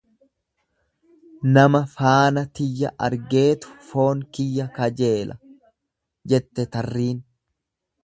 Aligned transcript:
"""Nama 1.57 1.81
faana 1.97 2.43
tiyya 2.61 2.93
argeetu 3.09 3.77
foon 3.91 4.27
kiyya 4.39 4.69
kajeela"" 4.81 5.41
jette 6.35 6.71
tarriin." 6.79 7.27